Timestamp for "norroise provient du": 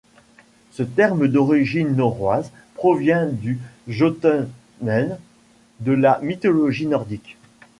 1.95-3.59